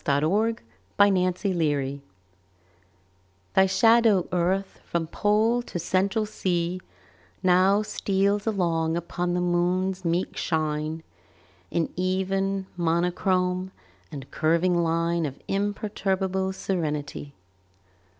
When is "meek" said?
10.03-10.35